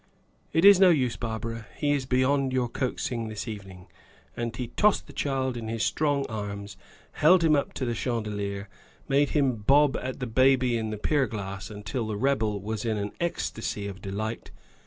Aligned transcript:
"It 0.51 0.65
is 0.65 0.79
no 0.79 0.89
use, 0.89 1.15
Barbara; 1.15 1.67
he 1.77 1.91
is 1.91 2.07
beyond 2.07 2.51
your 2.53 2.67
coaxing 2.67 3.27
this 3.27 3.47
evening." 3.47 3.85
And 4.35 4.55
he 4.55 4.69
tossed 4.69 5.05
the 5.05 5.13
child 5.13 5.55
in 5.55 5.67
his 5.67 5.85
strong 5.85 6.25
arms, 6.27 6.75
held 7.11 7.43
him 7.43 7.55
up 7.55 7.71
to 7.73 7.85
the 7.85 7.93
chandelier, 7.93 8.67
made 9.07 9.29
him 9.37 9.57
bob 9.57 9.95
at 10.01 10.19
the 10.19 10.25
baby 10.25 10.75
in 10.75 10.89
the 10.89 10.97
pier 10.97 11.27
glass, 11.27 11.69
until 11.69 12.07
the 12.07 12.17
rebel 12.17 12.59
was 12.59 12.83
in 12.83 12.97
an 12.97 13.11
ecstacy 13.19 13.85
of 13.87 14.01
delight. 14.01 14.49